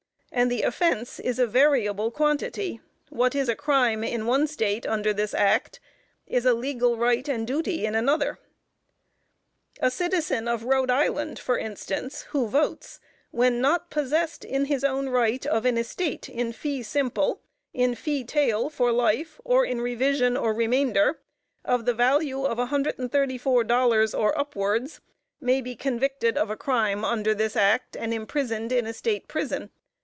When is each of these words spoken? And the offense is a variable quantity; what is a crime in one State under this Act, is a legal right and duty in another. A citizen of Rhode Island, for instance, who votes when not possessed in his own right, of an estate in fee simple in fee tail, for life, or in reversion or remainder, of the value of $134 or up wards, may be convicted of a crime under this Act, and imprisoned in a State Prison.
And 0.33 0.49
the 0.49 0.61
offense 0.61 1.19
is 1.19 1.39
a 1.39 1.45
variable 1.45 2.09
quantity; 2.09 2.79
what 3.09 3.35
is 3.35 3.49
a 3.49 3.55
crime 3.55 4.01
in 4.01 4.25
one 4.25 4.47
State 4.47 4.85
under 4.87 5.11
this 5.11 5.33
Act, 5.33 5.81
is 6.25 6.45
a 6.45 6.53
legal 6.53 6.95
right 6.95 7.27
and 7.27 7.45
duty 7.45 7.85
in 7.85 7.95
another. 7.95 8.39
A 9.81 9.91
citizen 9.91 10.47
of 10.47 10.63
Rhode 10.63 10.89
Island, 10.89 11.37
for 11.37 11.57
instance, 11.57 12.21
who 12.29 12.47
votes 12.47 13.01
when 13.31 13.59
not 13.59 13.89
possessed 13.89 14.45
in 14.45 14.65
his 14.65 14.85
own 14.85 15.09
right, 15.09 15.45
of 15.45 15.65
an 15.65 15.77
estate 15.77 16.29
in 16.29 16.53
fee 16.53 16.81
simple 16.81 17.41
in 17.73 17.93
fee 17.93 18.23
tail, 18.23 18.69
for 18.69 18.93
life, 18.93 19.41
or 19.43 19.65
in 19.65 19.81
reversion 19.81 20.37
or 20.37 20.53
remainder, 20.53 21.19
of 21.65 21.83
the 21.83 21.93
value 21.93 22.45
of 22.45 22.57
$134 22.57 24.17
or 24.19 24.39
up 24.39 24.55
wards, 24.55 25.01
may 25.41 25.59
be 25.59 25.75
convicted 25.75 26.37
of 26.37 26.49
a 26.49 26.55
crime 26.55 27.03
under 27.03 27.35
this 27.35 27.57
Act, 27.57 27.97
and 27.97 28.13
imprisoned 28.13 28.71
in 28.71 28.87
a 28.87 28.93
State 28.93 29.27
Prison. 29.27 29.69